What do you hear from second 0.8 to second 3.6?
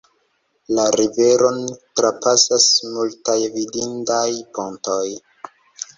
riveron trapasas multaj